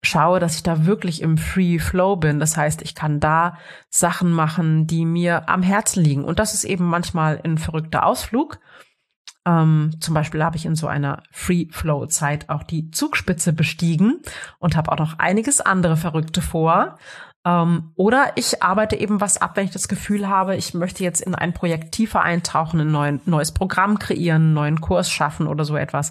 schaue, 0.00 0.38
dass 0.38 0.54
ich 0.54 0.62
da 0.62 0.86
wirklich 0.86 1.22
im 1.22 1.38
Free 1.38 1.80
Flow 1.80 2.14
bin. 2.14 2.38
Das 2.38 2.56
heißt, 2.56 2.82
ich 2.82 2.94
kann 2.94 3.18
da 3.18 3.58
Sachen 3.90 4.30
machen, 4.30 4.86
die 4.86 5.04
mir 5.04 5.48
am 5.48 5.64
Herzen 5.64 6.04
liegen. 6.04 6.22
Und 6.22 6.38
das 6.38 6.54
ist 6.54 6.62
eben 6.62 6.84
manchmal 6.84 7.40
ein 7.42 7.58
verrückter 7.58 8.06
Ausflug. 8.06 8.60
Ähm, 9.48 9.92
zum 10.00 10.12
Beispiel 10.12 10.44
habe 10.44 10.56
ich 10.56 10.66
in 10.66 10.76
so 10.76 10.86
einer 10.88 11.22
Free 11.30 11.68
Flow 11.70 12.04
Zeit 12.06 12.50
auch 12.50 12.62
die 12.62 12.90
Zugspitze 12.90 13.54
bestiegen 13.54 14.20
und 14.58 14.76
habe 14.76 14.92
auch 14.92 14.98
noch 14.98 15.18
einiges 15.18 15.62
andere 15.62 15.96
Verrückte 15.96 16.42
vor. 16.42 16.98
Ähm, 17.46 17.92
oder 17.94 18.32
ich 18.34 18.62
arbeite 18.62 18.96
eben 18.96 19.22
was 19.22 19.38
ab, 19.40 19.52
wenn 19.54 19.64
ich 19.64 19.70
das 19.70 19.88
Gefühl 19.88 20.28
habe, 20.28 20.56
ich 20.56 20.74
möchte 20.74 21.02
jetzt 21.02 21.22
in 21.22 21.34
ein 21.34 21.54
Projekt 21.54 21.92
tiefer 21.92 22.20
eintauchen, 22.22 22.80
ein 22.80 22.90
neuen, 22.90 23.20
neues 23.24 23.52
Programm 23.52 23.98
kreieren, 23.98 24.42
einen 24.42 24.54
neuen 24.54 24.80
Kurs 24.82 25.10
schaffen 25.10 25.46
oder 25.46 25.64
so 25.64 25.76
etwas 25.76 26.10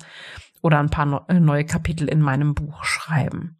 oder 0.64 0.80
ein 0.80 0.90
paar 0.90 1.26
äh, 1.30 1.40
neue 1.40 1.66
Kapitel 1.66 2.10
in 2.10 2.22
meinem 2.22 2.56
Buch 2.56 2.86
schreiben. 2.86 3.60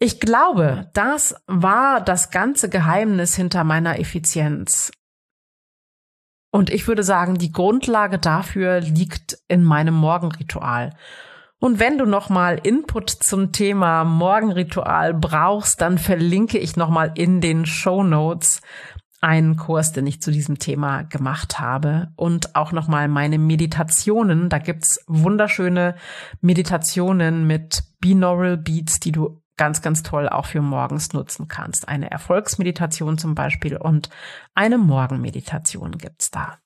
Ich 0.00 0.18
glaube, 0.18 0.90
das 0.92 1.36
war 1.46 2.00
das 2.00 2.30
ganze 2.30 2.68
Geheimnis 2.68 3.36
hinter 3.36 3.62
meiner 3.62 4.00
Effizienz. 4.00 4.90
Und 6.50 6.70
ich 6.70 6.88
würde 6.88 7.02
sagen, 7.02 7.36
die 7.36 7.52
Grundlage 7.52 8.18
dafür 8.18 8.80
liegt 8.80 9.38
in 9.48 9.62
meinem 9.62 9.94
Morgenritual. 9.94 10.94
Und 11.60 11.80
wenn 11.80 11.98
du 11.98 12.06
nochmal 12.06 12.60
Input 12.62 13.10
zum 13.10 13.52
Thema 13.52 14.04
Morgenritual 14.04 15.12
brauchst, 15.12 15.80
dann 15.80 15.98
verlinke 15.98 16.58
ich 16.58 16.76
nochmal 16.76 17.12
in 17.16 17.40
den 17.40 17.66
Show 17.66 18.04
Notes 18.04 18.62
einen 19.20 19.56
Kurs, 19.56 19.92
den 19.92 20.06
ich 20.06 20.22
zu 20.22 20.30
diesem 20.30 20.58
Thema 20.60 21.02
gemacht 21.02 21.58
habe 21.58 22.08
und 22.14 22.54
auch 22.54 22.70
nochmal 22.70 23.08
meine 23.08 23.38
Meditationen. 23.38 24.48
Da 24.48 24.58
gibt's 24.58 25.04
wunderschöne 25.08 25.96
Meditationen 26.40 27.46
mit 27.46 27.82
Binaural 28.00 28.56
Beats, 28.56 29.00
die 29.00 29.10
du 29.10 29.42
ganz, 29.58 29.82
ganz 29.82 30.02
toll 30.02 30.28
auch 30.28 30.46
für 30.46 30.62
morgens 30.62 31.12
nutzen 31.12 31.48
kannst. 31.48 31.88
Eine 31.88 32.10
Erfolgsmeditation 32.10 33.18
zum 33.18 33.34
Beispiel 33.34 33.76
und 33.76 34.08
eine 34.54 34.78
Morgenmeditation 34.78 35.98
gibt's 35.98 36.30
da. 36.30 36.58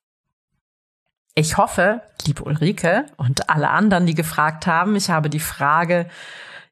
Ich 1.35 1.57
hoffe, 1.57 2.02
liebe 2.26 2.44
Ulrike 2.44 3.07
und 3.16 3.48
alle 3.48 3.70
anderen, 3.70 4.07
die 4.07 4.14
gefragt 4.14 4.66
haben, 4.66 4.94
ich 4.94 5.09
habe 5.09 5.31
die 5.31 5.40
Frage 5.40 6.07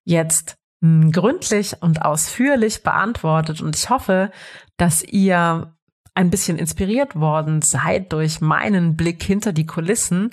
jetzt 0.05 0.59
hm, 0.83 1.13
gründlich 1.13 1.83
und 1.83 2.03
ausführlich 2.03 2.83
beantwortet 2.83 3.63
und 3.63 3.75
ich 3.75 3.89
hoffe, 3.89 4.31
dass 4.77 5.03
ihr 5.03 5.75
ein 6.15 6.31
bisschen 6.31 6.59
inspiriert 6.59 7.17
worden 7.17 7.63
seid 7.63 8.13
durch 8.13 8.41
meinen 8.41 8.97
Blick 8.97 9.23
hinter 9.23 9.53
die 9.53 9.67
Kulissen. 9.67 10.31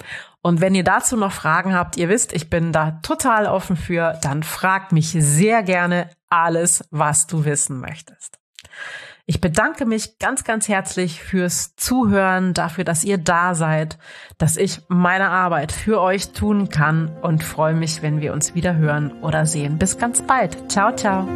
Und 0.47 0.61
wenn 0.61 0.75
ihr 0.75 0.85
dazu 0.85 1.17
noch 1.17 1.33
Fragen 1.33 1.73
habt, 1.73 1.97
ihr 1.97 2.07
wisst, 2.07 2.31
ich 2.31 2.49
bin 2.49 2.71
da 2.71 2.91
total 3.01 3.47
offen 3.47 3.75
für, 3.75 4.17
dann 4.21 4.43
fragt 4.43 4.93
mich 4.93 5.09
sehr 5.09 5.61
gerne 5.61 6.09
alles, 6.29 6.85
was 6.89 7.27
du 7.27 7.43
wissen 7.43 7.81
möchtest. 7.81 8.39
Ich 9.25 9.41
bedanke 9.41 9.85
mich 9.85 10.19
ganz, 10.19 10.45
ganz 10.45 10.69
herzlich 10.69 11.21
fürs 11.21 11.75
Zuhören, 11.75 12.53
dafür, 12.53 12.85
dass 12.85 13.03
ihr 13.03 13.17
da 13.17 13.55
seid, 13.55 13.97
dass 14.37 14.55
ich 14.55 14.79
meine 14.87 15.31
Arbeit 15.31 15.73
für 15.73 15.99
euch 15.99 16.31
tun 16.31 16.69
kann 16.69 17.09
und 17.21 17.43
freue 17.43 17.73
mich, 17.73 18.01
wenn 18.01 18.21
wir 18.21 18.31
uns 18.31 18.55
wieder 18.55 18.77
hören 18.77 19.21
oder 19.21 19.45
sehen. 19.45 19.77
Bis 19.77 19.97
ganz 19.97 20.21
bald. 20.21 20.71
Ciao, 20.71 20.95
ciao. 20.95 21.27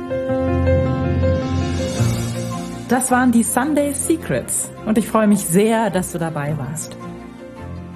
Das 2.88 3.12
waren 3.12 3.34
die 3.34 3.44
Sunday 3.44 3.92
Secrets 3.92 4.72
und 4.86 4.98
ich 4.98 5.10
freue 5.10 5.28
mich 5.28 5.46
sehr, 5.46 5.90
dass 5.90 6.14
du 6.14 6.18
dabei 6.18 6.58
warst. 6.58 6.96